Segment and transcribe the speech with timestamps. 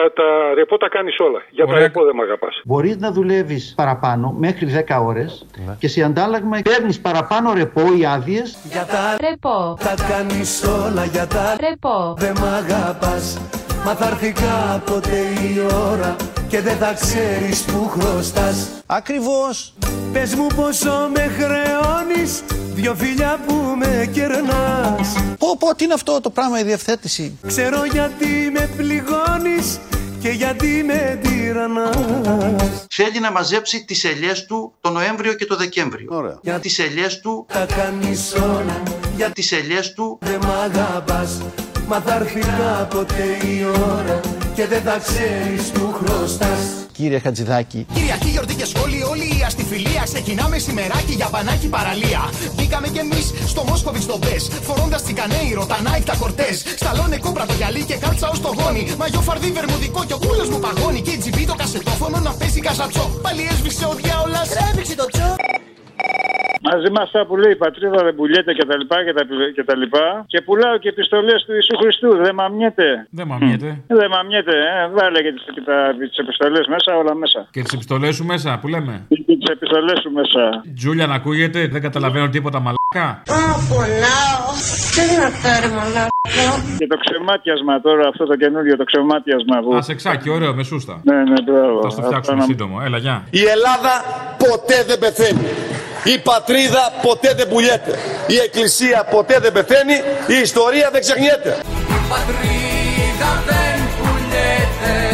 [0.00, 1.40] για τα ρεπό τα κάνεις όλα.
[1.50, 1.82] Για τα Ωραία.
[1.82, 2.60] ρεπό δεν με αγαπάς.
[2.64, 5.46] Μπορείς να δουλεύεις παραπάνω μέχρι 10 ώρες
[5.78, 9.76] και σε αντάλλαγμα παίρνεις παραπάνω ρεπό ή άδειες Για τα Ρεπό.
[9.84, 12.14] τα κάνεις όλα για τα Ρεπό.
[12.18, 13.38] δεν μ' αγαπάς
[13.84, 15.58] Μα θα έρθει κάποτε η
[15.90, 16.16] ώρα
[16.48, 19.74] και δεν θα ξέρεις που χρωστάς Ακριβώς.
[20.12, 22.42] Πες μου πόσο με χρεώνεις
[22.74, 27.84] δυο φιλιά που με κερνάς Πω πω, τι είναι αυτό το πράγμα η διευθέτηση; Ξέρω
[27.84, 29.78] γιατί με πληγώνεις
[30.20, 36.08] και γιατί με τυραννάς θέλει να μαζέψει τις ελιές του το Νοέμβριο και το Δεκέμβριο.
[36.10, 36.38] Ωραία.
[36.42, 38.82] Για τις ελιές του, Τα κάνεις όλα
[39.16, 41.42] για τις ελιές του δεν μ' αγαπάς
[41.88, 44.20] Μα θα έρθει κάποτε η ώρα
[44.58, 46.60] και δεν θα ξέρεις που χρωστάς
[46.92, 50.02] Κύριε Χατζηδάκη, Κυριακή, γιορτή και σχόλη, όλη η αστιφιλία.
[50.04, 52.22] Ξεκινάμε σημεράκι για πανάκι παραλία.
[52.56, 54.48] Μπήκαμε κι εμείς στο Μόσκοβιτς στο Μπες.
[54.62, 56.64] Φορώντας τσικανέιρο, τα Nike, τα κορτές.
[56.76, 58.82] Σταλόνε κόμπρα το γυαλί και κάλτσα ως το γόνι.
[58.98, 61.00] Μαγιό φαρδί, βερμουδικό και ο κούλος μου παγώνει.
[61.02, 63.04] Και τζιμπί το κασετόφωνο να παίζει καζατσό.
[63.22, 64.48] Πάλι έσβησε ο διάολας.
[64.48, 65.57] Τρέβηξε το τσό.
[66.68, 69.22] Μαζί με αυτά που λέει η πατρίδα δεν πουλιέται και τα λοιπά και τα,
[69.54, 70.24] και τα λοιπά.
[70.26, 72.10] Και πουλάω και επιστολές του Ιησού Χριστού.
[72.24, 73.06] Δεν μαμιέται.
[73.10, 73.70] Δεν μαμιέται.
[73.86, 74.88] Δεν μαμιέται, ε.
[74.96, 77.40] Βάλε και τις, και τα, τις επιστολές μέσα, όλα μέσα.
[77.50, 80.42] Και τις επιστολές σου μέσα, που λέμε; Και τις επιστολές σου μέσα.
[80.76, 83.22] Τζούλια να ακούγεται, δεν καταλαβαίνω τίποτα μαλάκα.
[86.78, 89.74] Και το ξεμάτιασμα τώρα, αυτό το καινούριο το ξεμάτιασμα που...
[89.74, 91.00] Α, σεξάκι, ωραίο, με σούστα.
[91.04, 91.80] Ναι, ναι, μπράβο.
[91.82, 92.80] Θα στο Αυτά φτιάξουμε να- σύντομο.
[92.84, 93.22] Έλα, γεια.
[93.30, 93.92] Η Ελλάδα
[94.38, 95.46] ποτέ δεν πεθαίνει.
[96.04, 97.98] Η πατρίδα ποτέ δεν πουλιέται.
[98.26, 99.94] Η εκκλησία ποτέ δεν πεθαίνει.
[100.26, 101.56] Η ιστορία δεν ξεχνιέται.
[102.08, 105.08] Πατρίδα δεν πουλιέται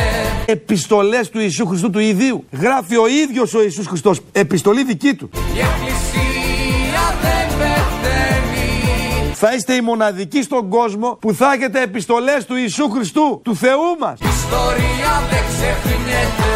[0.46, 2.44] επιστολές του Ιησού Χριστού του Ιδίου.
[2.60, 4.20] Γράφει ο ίδιος ο Ιησούς Χριστός.
[4.32, 5.30] Επιστολή δική του.
[5.32, 12.54] Η εκκλησία δεν πεθαίνει Θα είστε οι μοναδικοί στον κόσμο που θα έχετε επιστολές του
[12.56, 14.18] Ιησού Χριστού, του Θεού μας.
[14.20, 16.52] Η ιστορία δεν ξεχνιέται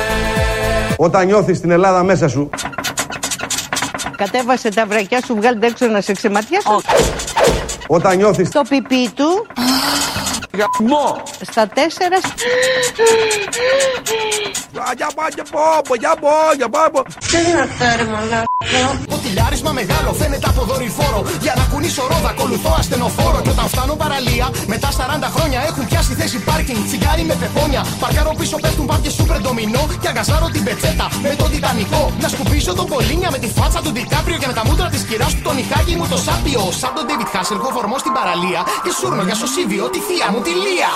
[0.97, 2.51] Όταν νιώθεις την Ελλάδα μέσα σου,
[4.19, 6.81] Κατέβασε τα βρακιά σου, βγάλτε έξω να σε ξεματιάσω.
[7.87, 9.47] όταν νιώθεις Το πιπί του.
[11.41, 12.19] Στα τέσσερα.
[19.13, 21.21] Το τηλιάρισμα μεγάλο φαίνεται από δορυφόρο.
[21.41, 23.41] Για να κουνήσω ρόδα, ακολουθώ ασθενοφόρο.
[23.45, 26.81] Και όταν φτάνω παραλία, μετά 40 χρόνια έχουν πιάσει θέση πάρκινγκ.
[26.87, 27.83] Τσιγάρι με πεπόνια.
[28.01, 29.83] Παρκάρω πίσω πέφτουν πάρκε σούπερ ντομινό.
[30.01, 32.03] Και αγκαζάρω την πετσέτα με τον τιτανικό.
[32.23, 34.37] Να σκουπίσω τον Πολίνια με τη φάτσα του Ντικάπριο.
[34.41, 36.63] Και με τα μούτρα της κυράς του τον Ιχάκη μου το σάπιο.
[36.81, 38.61] Σαν τον David Hasselhoff φορμό στην παραλία.
[38.85, 40.91] Και σούρνο για σωσίβιο τη θεία μου τη Λία.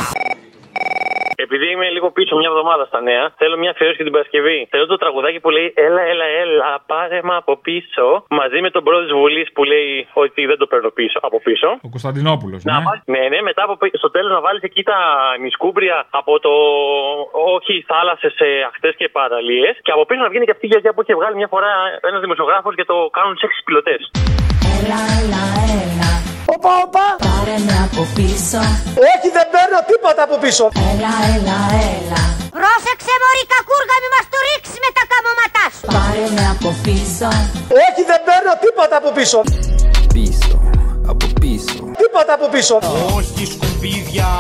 [1.47, 4.59] Επειδή είμαι λίγο πίσω μια εβδομάδα στα νέα, θέλω μια αφιέρωση για την Παρασκευή.
[4.73, 8.05] Θέλω το τραγουδάκι που λέει Έλα, έλα, έλα, πάρε με από πίσω.
[8.41, 9.91] Μαζί με τον πρόεδρο της Βουλής που λέει
[10.25, 11.69] ότι δεν το παίρνω πίσω, από πίσω.
[11.87, 12.57] Ο Κωνσταντινόπουλο.
[12.63, 12.85] Να Ναι.
[12.87, 14.99] βάλεις- ναι, ναι, μετά από, πι- στο τέλος να βάλεις εκεί τα
[15.43, 16.53] νησκούμπρια από το
[17.57, 18.35] Όχι θάλασσες
[18.71, 19.75] αχτέ και παραλίες.
[19.85, 21.71] Και από πίσω να βγαίνει και αυτή η γιαγιά που είχε βγάλει μια φορά
[22.09, 24.01] ένας δημοσιογράφος και το κάνουν σεξ πιλωτές.
[24.79, 25.43] Έλα, έλα,
[25.81, 26.11] έλα
[26.65, 27.07] Όπα, όπα.
[27.27, 28.61] Πάρε με από πίσω
[29.11, 30.65] Όχι, δεν παίρνω τίποτα από πίσω.
[30.91, 31.59] Έλα, έλα,
[31.91, 32.23] έλα
[32.59, 35.87] Πρόσεξε μωρή κακούργα μη μας το ρίξεις με τα καμώματά σου.
[35.95, 37.29] Πάρε με από πίσω
[37.85, 39.39] Όχι, δεν παίρνω τίποτα από πίσω.
[40.17, 40.53] Πίσω,
[41.13, 42.75] από πίσω Τίποτα από πίσω.
[43.17, 44.31] Όχι σκουπίδια,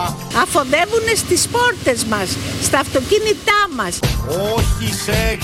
[0.42, 2.28] Αφοδεύουν στις πόρτες μας,
[2.66, 3.94] στα αυτοκίνητά μας.
[4.56, 5.40] όχι σεξ,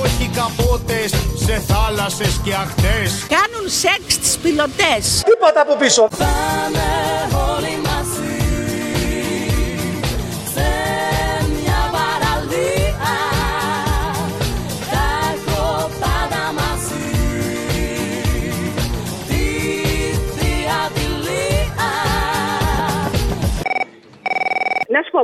[0.00, 1.10] όχι καπότες
[1.46, 3.26] σε θάλασσες και αχτές.
[3.28, 5.22] Κάνουν σεξ τις πιλωτές.
[5.24, 6.08] Τίποτα από πίσω.
[6.18, 7.45] Πάμε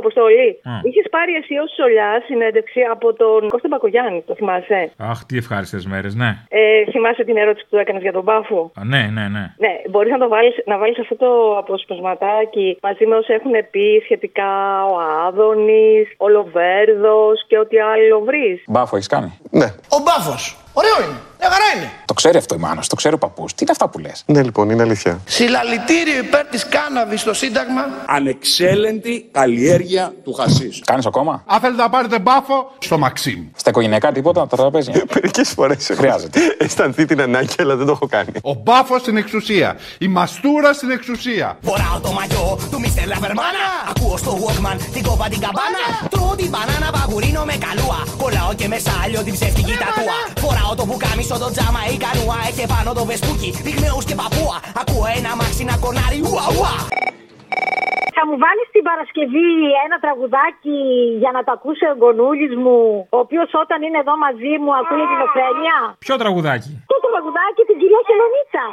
[0.03, 0.85] Αποστολή, Mm.
[0.87, 5.83] είχες πάρει εσύ ως Σολιά συνέντευξη από τον Κώστα Μπακογιάννη, το θυμάσαι; Αχ, τι ευχάριστες
[5.91, 6.31] μέρες, ναι.
[6.49, 6.59] Ε,
[6.91, 9.43] θυμάσαι την ερώτηση που του έκανες για τον Πάφο; Α, ναι, ναι, ναι.
[9.63, 14.01] Ναι, μπορείς να το βάλεις, να βάλεις αυτό το αποσπασματάκι μαζί με όσα έχουν πει
[14.03, 14.51] σχετικά
[14.85, 14.95] ο
[15.27, 19.65] Άδωνης, ο Λοβέρδος και ό,τι άλλο βρεις; Μπάφο έχεις κάνει; ναι.
[19.65, 21.91] Ο μπάφος, ωραίο είναι, μια χαρά είναι.
[22.05, 23.51] Το ξέρει αυτό η μάνα, το ξέρει ο παππούς.
[23.53, 25.19] Τι είναι αυτά που λες; Ναι, λοιπόν, είναι αλήθεια.
[25.25, 27.81] Συλλαλητήριο υπέρ της κάναβης στο Σύνταγμα.
[28.05, 30.81] Ανεξέλεγκτη καλλιέργεια του χασίς.
[30.85, 33.39] Κάνεις ακόμα; Αν θέλετε να πάρετε μπάφο, στο Μαξίμ.
[33.55, 35.03] Στα οικογενειακά τίποτα, τα τραπέζια.
[35.13, 36.39] Μερικές φορές έχω Χρειάζεται.
[36.57, 38.29] αισθανθεί την ανάγκη, αλλά δεν το έχω κάνει.
[38.43, 39.77] Ο μπάφος στην εξουσία.
[39.97, 41.57] Η μαστούρα στην εξουσία.
[41.61, 43.65] Φοράω το μαγιό του Μίστερ Λαβερμάνα.
[43.89, 45.85] Ακούω στο Walkman την κόπα την καμπάνα.
[46.09, 48.03] Τρώω την μπανάνα παγουρίνο με καλούα.
[48.17, 50.17] Κολλάω και με σάλιο την ψεύτικη τατούα.
[50.65, 52.37] Φοράω το πουκάμισο, το τζάμα ή κανούα.
[52.49, 54.57] Έχει πάνω το βεσπούκι, πυγμαίους και παππούα.
[54.81, 56.75] Ακούω ένα μάξι να κονάρει ουα ουα.
[58.17, 59.49] Θα θα μου βάλεις την Παρασκευή
[59.85, 60.79] ένα τραγουδάκι
[61.23, 62.79] για να το ακούσει ο εγγονούλη μου,
[63.15, 67.77] ο οποίος όταν είναι εδώ μαζί μου ακούει την ωφέλεια; Ποιο τραγουδάκι; Το τραγουδάκι την
[67.81, 68.65] κυρία Χελονίτσα.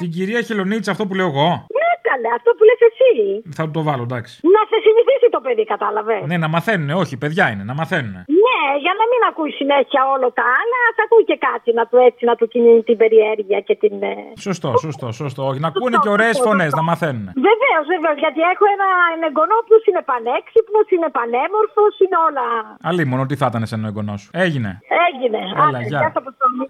[0.00, 1.48] Την κυρία Χελονίτσα, αυτό που λέω εγώ.
[1.78, 3.12] Ναι, καλέ, αυτό που λες εσύ.
[3.58, 4.32] Θα το βάλω, εντάξει.
[4.54, 8.16] Να σε συνηθίσει το παιδί, κατάλαβες; Ναι, να μαθαίνουν, όχι, παιδιά είναι, να μαθαίνουν.
[8.44, 11.96] Ναι, για να μην ακούει συνέχεια όλο τα άλλα, θα ακούει και κάτι να του
[12.08, 13.94] έτσι να του κινεί την περιέργεια και την.
[14.02, 14.14] ε,
[14.46, 15.40] Σωστό, σωστό, σωστό.
[15.50, 17.26] Όχι, να ακούνε και ωραίες φωνές, να μαθαίνουν.
[17.48, 18.16] Βεβαίως, βεβαίως.
[18.24, 18.88] Γιατί έχω ένα
[19.28, 22.46] εγγονό που είναι πανέξυπνος, είναι πανέμορφος, είναι όλα.
[22.88, 24.28] Αλλήμον, τι θα ήταν σε ένα εγγονό σου.
[24.46, 24.70] Έγινε.
[25.08, 25.40] Έγινε.
[25.54, 25.98] Έλα, Άντε, γεια.
[26.02, 26.64] γεια σας, Αποστολή.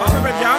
[0.00, 0.52] Πάμε, παιδιά.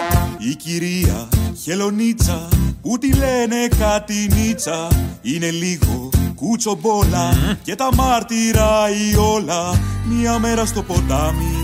[0.50, 1.28] Η κυρία
[1.62, 2.48] Χελονίτσα
[2.82, 4.88] που τη λένε Κατινίτσα
[5.22, 7.58] είναι λίγο κουτσομπόλα.
[7.62, 11.54] Και τα μάρτυράει όλα μια μέρα στο ποτάμι.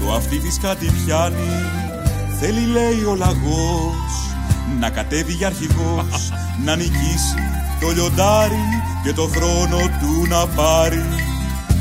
[0.00, 1.48] Το αυτί της κάτι πιάνει
[2.40, 4.34] θέλει λέει ο λαγός.
[4.80, 6.32] Να κατέβει για αρχηγός
[6.64, 7.34] να νικήσει
[7.80, 8.64] το λιοντάρι
[9.04, 11.04] και το θρόνο του να πάρει.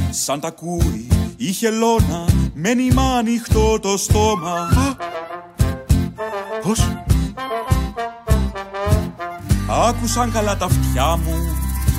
[0.09, 1.07] Σαν τα ακούει
[1.37, 4.69] η χελώνα μένει μ' ανοιχτό το στόμα.
[6.61, 6.87] Πώς;
[9.89, 11.35] Άκουσαν καλά τα αυτιά μου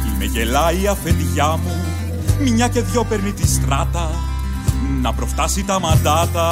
[0.08, 1.74] Η με γελάει η αφεντιά μου
[2.54, 4.06] Μια και δυο παίρνει τη στράτα
[5.02, 6.48] Να προφτάσει τα μαντάτα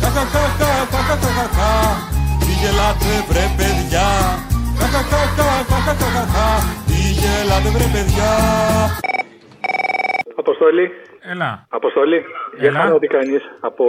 [0.00, 1.72] Χαχαχαχαχαχαχαχα
[2.44, 4.08] Τι γελάτε βρε παιδιά
[4.78, 6.48] Χαχαχαχαχαχαχαχα
[6.86, 8.30] Τι γελάτε βρε παιδιά
[10.36, 10.90] Αποστολή.
[11.32, 11.66] Έλα.
[11.68, 12.24] Αποστολή.
[12.60, 13.36] Για χαρά τι κάνει.
[13.60, 13.84] Από,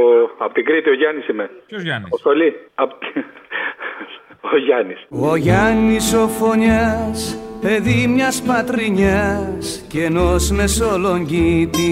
[0.46, 1.50] από την Κρήτη ο Γιάννη είμαι.
[1.68, 2.06] Ποιο Γιάννη.
[2.06, 2.50] Αποστολή.
[2.76, 3.04] Απ-
[4.42, 5.06] ο Γιάννης.
[5.10, 11.92] Ο Γιάννης ο Φωνιάς, παιδί μιας πατρινιάς και ενός μεσολογγίτη.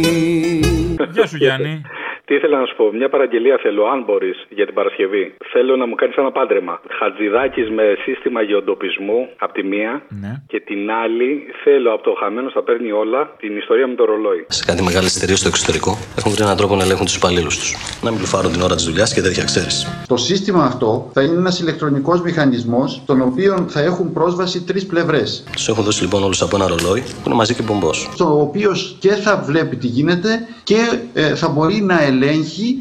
[1.11, 1.81] Γεια σου Γιάννη.
[2.29, 5.23] Τι ήθελα να σου πω, μια παραγγελία θέλω, αν μπορείς, για την Παρασκευή.
[5.53, 6.73] Θέλω να μου κάνεις ένα πάντρεμα.
[6.99, 9.91] Χατζηδάκι με σύστημα γεωντοπισμού από τη μία
[10.21, 10.31] Ναι.
[10.51, 11.29] και την άλλη
[11.63, 14.45] θέλω από το χαμένο θα παίρνει όλα την ιστορία με το ρολόι.
[14.47, 17.69] Σε κάτι μεγάλε εταιρείε στο εξωτερικό έχουν βρει έναν τρόπο να ελέγχουν τους υπαλλήλους τους.
[18.03, 19.75] Να μην πλουφάρουν την ώρα της δουλειάς και τέτοια, ξέρεις.
[20.07, 25.43] Το σύστημα αυτό θα είναι ένας ηλεκτρονικός μηχανισμός, τον οποίο θα έχουν πρόσβαση τρεις πλευρές.
[25.55, 28.09] Τους έχουν δώσει λοιπόν όλους από ένα ρολόι που είναι μαζί και μπομπός.
[28.13, 30.79] Στο οποίος και θα βλέπει τι γίνεται και
[31.13, 32.17] ε, θα μπορεί να ελέγχει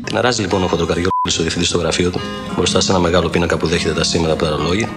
[0.05, 1.09] Την αράζει λοιπόν ο Χοντροκαριόλη
[1.39, 2.21] ο διευθυντής στο γραφείο του
[2.57, 4.89] μπροστά σε ένα μεγάλο πίνακα που δέχεται τα σήμερα από τα ρολόγια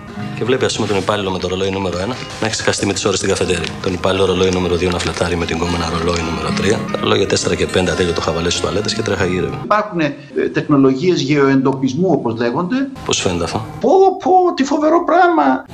[0.41, 2.93] και βλέπει ας πούμε τον υπάλληλο με το ρολόι νούμερο 1 να έχει ξεχαστεί με
[2.93, 3.67] τις ώρες στην καφετέρια.
[3.81, 6.91] Τον υπάλληλο ρολόι νούμερο 2 να φλετάρει με την κόμενα ρολόι νούμερο 3.
[6.91, 9.49] Τα ρολόγια 4 και 5 ατέλειο το χαβαλέ στις τουαλέτες και τρέχα γύρω.
[9.63, 10.15] Υπάρχουν ε,
[10.53, 12.89] τεχνολογίες γεωεντοπισμού όπως λέγονται.
[13.05, 13.89] Πώς φαίνεται αυτό; Πω
[14.23, 15.65] πω, τι φοβερό πράγμα.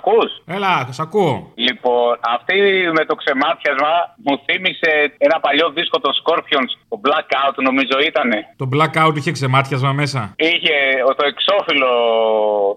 [0.00, 1.52] Έλα, μ' ακούς; Έλα, σ' ακούω.
[1.66, 2.54] Λοιπόν, αυτή
[2.96, 3.92] με το ξεμάτιασμα
[4.24, 4.90] μου θύμισε
[5.26, 8.38] ένα παλιό δίσκο των Scorpions, το Blackout νομίζω ήτανε.
[8.62, 10.20] Το blackout είχε ξεμάτιασμα μέσα.
[10.36, 10.76] Είχε
[11.08, 11.92] ο- το εξώφυλλο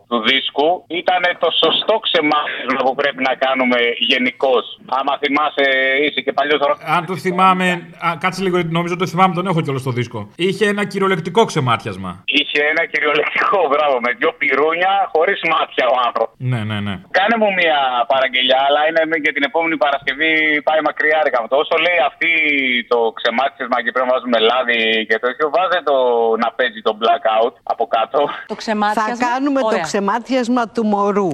[0.09, 3.77] του δίσκου, ήταν το σωστό ξεμάτιασμα που πρέπει να κάνουμε
[4.11, 4.63] γενικώς.
[4.97, 5.65] Άμα θυμάσαι,
[6.05, 6.59] είσαι και παλιός
[6.95, 7.67] Αν το θυμάμαι.
[8.05, 10.29] Α, κάτσε λίγο, γιατί νομίζω το θυμάμαι, τον έχω κιόλα στο δίσκο.
[10.35, 12.21] Είχε ένα κυριολεκτικό ξεμάτιασμα.
[12.25, 16.35] Είχε ένα κυριολεκτικό μπράβο με δυο πυρούνια χωρίς μάτια ο άνθρωπος.
[16.37, 16.95] Ναι, ναι, ναι.
[17.17, 17.79] Κάνε μου μια
[18.11, 20.33] παραγγελιά, αλλά είναι για την επόμενη Παρασκευή
[20.67, 21.55] πάει μακριά ρε καμπτό.
[21.63, 22.31] Όσο λέει αυτή
[22.87, 25.95] το ξεμάτισμα και πρέπει να βάζουμε λάδι και τέτοιο, βάζε το
[26.43, 28.19] να παίζει το blackout από κάτω.
[28.47, 29.81] Το ξεμάτιασμα; Θα κάνουμε το Ωραία.
[29.81, 31.33] ξεμάτιασμα του μωρού.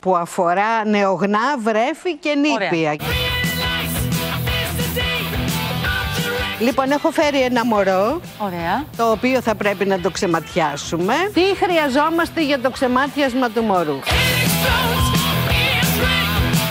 [0.00, 2.96] Που αφορά νεογνά, βρέφη και νήπια.
[6.60, 8.20] Λοιπόν, έχω φέρει ένα μωρό.
[8.38, 8.84] Ωραία.
[8.96, 11.14] Το οποίο θα πρέπει να το ξεματιάσουμε.
[11.34, 13.98] Τι χρειαζόμαστε για το ξεμάτιασμα του μωρού;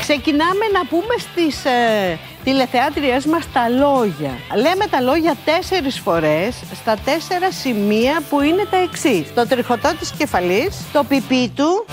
[0.01, 4.31] Ξεκινάμε να πούμε στις ε, τηλεθεάτριές μας τα λόγια.
[4.55, 9.33] Λέμε τα λόγια τέσσερις φορές στα τέσσερα σημεία που είναι τα εξής.
[9.33, 11.85] Το τριχωτό της κεφαλής, το πιπί του,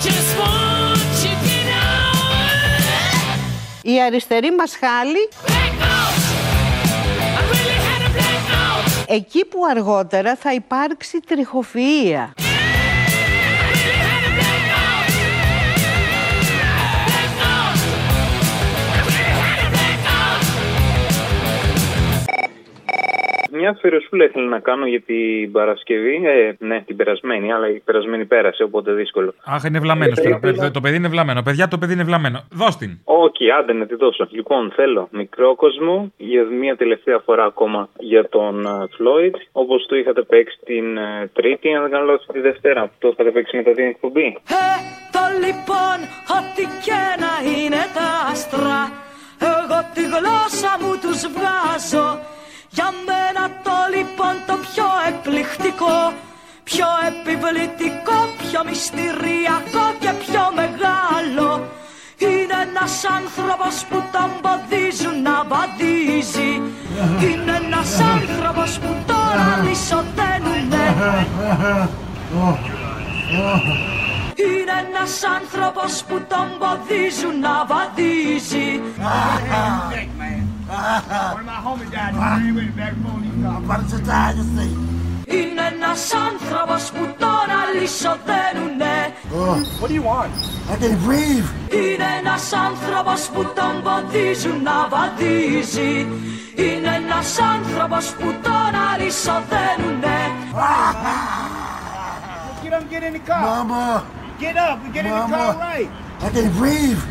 [3.81, 5.29] η αριστερή μας χάλη,
[9.07, 12.42] εκεί που αργότερα θα υπάρξει τριχοφυΐα.
[23.63, 26.15] Μια αφιερωσούλα ήθελα να κάνω για την Παρασκευή.
[26.25, 29.33] Ε, ναι, την περασμένη, αλλά η περασμένη πέρασε, οπότε δύσκολο.
[29.45, 30.17] Αχ, είναι βλαμμένος.
[30.17, 31.41] Ε, Το, ήθελα- το παιδί είναι βλαμμένο.
[31.41, 32.39] Παιδιά, το παιδί είναι βλαμμένο.
[32.51, 32.91] Δώσ' την.
[33.03, 34.27] Όχι, άντε να τη δώσω.
[34.31, 38.65] Λοιπόν, θέλω μικρό κόσμο για μία τελευταία φορά ακόμα για τον
[38.95, 39.35] Φλόιτ.
[39.51, 42.91] Όπως το είχατε παίξει την ε, Τρίτη, αν δεν κάνω λάθος, τη Δευτέρα.
[42.99, 44.37] Το είχατε παίξει μετά την εκπομπή.
[45.15, 45.97] Το λοιπόν,
[46.37, 48.79] ό,τι και να είναι τα άστρα
[49.53, 52.07] Εγώ τη γλώσσα μου τους βγάζω
[52.77, 53.12] Για μένα
[55.37, 56.13] εκπληκτικό
[56.63, 61.47] Πιο επιβλητικό, πιο μυστηριακό και πιο μεγάλο.
[62.17, 66.51] Είναι ένας άνθρωπος που τον ποδίζουν να βαδίζει.
[67.25, 70.85] Είναι ένας άνθρωπος που τώρα λυσοδένουνε
[74.35, 78.69] είναι ένας άνθρωπος που τον ποδίζουν να βαδίζει.
[84.35, 85.02] Είναι
[85.71, 88.95] ένας άνθρωπος που τον αλυσοδένουνε
[89.81, 90.31] What do you want?
[90.71, 91.47] I can breathe.
[91.73, 96.07] Είναι ένας άνθρωπος που τον ποδίζουν να βαδίζει
[96.55, 100.17] Είναι ένας άνθρωπος που τον αλυσοδένουνε
[102.63, 103.41] Get up, get in the car.
[103.41, 104.03] Mama.
[104.39, 105.89] Get up, we get in the car right.
[106.25, 107.01] I can breathe.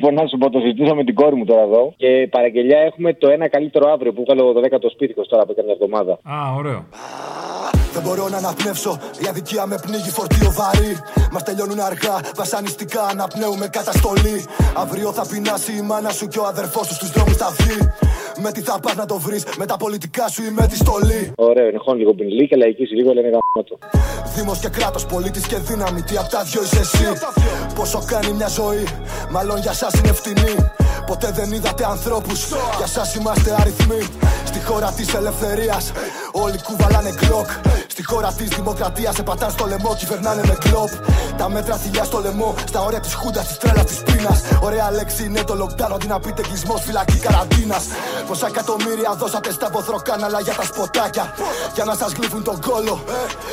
[0.00, 1.94] Συμφωνώ να σου πω, το συζητούσα με την κόρη μου τώρα εδώ.
[1.96, 5.72] Και παραγγελιά έχουμε το ένα καλύτερο αύριο που βγάλω το 12ο σπίτι τώρα από μια
[5.72, 6.12] εβδομάδα.
[6.12, 6.80] Α, ωραίο.
[7.92, 10.92] Δεν μπορώ να αναπνεύσω, η αδικία με πνίγει φορτίο βαρύ.
[11.32, 14.38] Μας τελειώνουν αργά, βασανιστικά αναπνέουμε καταστολή.
[14.82, 17.78] Αύριο θα πεινάσει η μάνα σου και ο αδερφός σου στους δρόμους θα βγει.
[18.42, 21.32] Με τι θα πας να το βρεις, με τα πολιτικά σου ή με τη στολή.
[21.36, 23.78] Ωραίο, είναι χώνει λίγο πινιλί και λαϊκίσει λίγο, λένε γαμμάτο.
[24.36, 27.06] Δήμος και κράτος, πολίτης και δύναμη, τι απ' τα δυο είσαι εσύ.
[27.74, 28.84] Πόσο κάνει μια ζωή,
[29.30, 30.54] μάλλον για σας είναι φτηνή.
[31.08, 32.46] Ποτέ δεν είδατε ανθρώπους,
[32.76, 34.08] για σας είμαστε αριθμοί.
[34.44, 35.92] Στη χώρα της ελευθερίας,
[36.32, 37.48] όλοι κουβαλάνε κλοκ.
[37.86, 40.90] Στη χώρα της δημοκρατίας, σε πατάνε στο λαιμό, κυβερνάνε με κλοπ.
[41.36, 44.40] Τα μέτρα θηλιά στο λαιμό, στα όρια της χούντας, της τρέλας της πείνας.
[44.62, 47.84] Ωραία λέξη είναι το lockdown, αντί να πείτε κλεισμός, φυλακή καραντίνας.
[48.28, 51.34] Πόσα εκατομμύρια δώσατε στα βοθροκάναλα για τα σποτάκια.
[51.74, 53.04] Για να σας γλύφουν τον κόλο,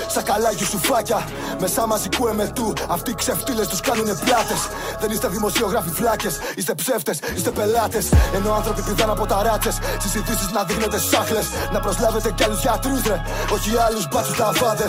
[0.07, 1.27] σαν καλά γιουσουφάκια.
[1.59, 4.61] Μεσά μα η με του, αυτοί οι ξεφτύλες τους κάνουνε πλάτες.
[4.99, 8.05] Δεν είστε δημοσιογράφοι φλάκες, είστε ψεύτες, είστε πελάτες.
[8.37, 9.71] Ενώ άνθρωποι πηδάνε από ταράτσε,
[10.03, 11.41] στις ειδήσεις να δείχνετε σάχλε.
[11.73, 13.17] Να προσλάβετε κι άλλους γιατρούς, ρε,
[13.55, 14.87] όχι άλλους μπάτσους ταβάδε.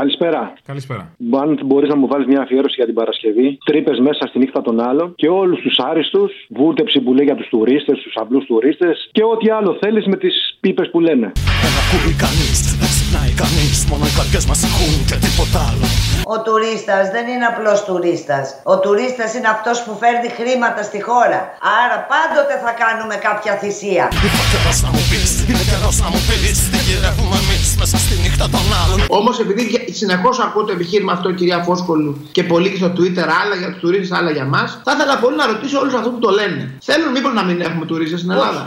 [0.00, 0.40] Καλησπέρα.
[0.70, 1.02] Καλησπέρα.
[1.42, 4.76] Αν μπορείς να μου βάλεις μια αφιέρωση για την Παρασκευή, τρύπες μέσα στη νύχτα των
[4.88, 9.24] άλλων και όλους τους άριστους, βούλτεψη που λέει για τους τουρίστες, τους απλούς τουρίστες και
[9.32, 11.26] ό,τι άλλο θέλεις με τις πίπες που λένε.
[11.64, 12.73] Δεν ακούει κανείς, δεν
[13.14, 15.86] ξυπνάει κανείς Μόνο οι καρδιές μας ηχούν και τίποτα άλλο
[16.34, 18.44] Ο τουρίστας δεν είναι απλός τουρίστας.
[18.72, 21.40] Ο τουρίστας είναι αυτός που φέρνει χρήματα στη χώρα.
[21.82, 24.04] Άρα πάντοτε θα κάνουμε κάποια θυσία.
[24.26, 28.14] Ήρθε καιρός να μου πεις, είναι καιρός να μου πεις Τι γυρεύουμε εμείς μέσα στη
[28.22, 29.62] νύχτα των άλλων Όμως, επειδή
[30.00, 33.80] συνεχώς ακούω το επιχείρημα αυτό, κυρία Φόσκολου, και πολλοί και στο Twitter, άλλα για τους
[33.84, 36.62] τουρίστες, άλλα για μας, θα ήθελα πολύ να ρωτήσω όλους αυτούς που το λένε.
[36.88, 38.62] Θέλουν μήπως να μην έχουμε τουρίστες στην Ελλάδα;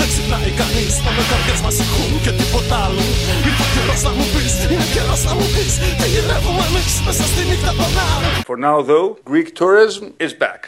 [0.00, 3.04] Δεν ακούει κανείς, δεν ξυπνάει κανείς Μόνο οι καρδιές μας ηχούν και τίποτα άλλο
[3.48, 7.40] Ήρθε καιρός να μου πεις, είναι καιρός να μου πεις Τι γυρεύουμε εμείς μέσα στη
[7.50, 10.60] νύχτα των άλλων For now, though, Greek tourism is back.